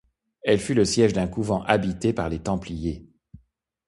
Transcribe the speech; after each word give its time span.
Elle 0.43 0.57
fut 0.59 0.73
le 0.73 0.83
siège 0.83 1.13
d'un 1.13 1.27
couvent 1.27 1.61
habité 1.61 2.11
par 2.11 2.27
les 2.27 2.39
Templiers. 2.39 3.07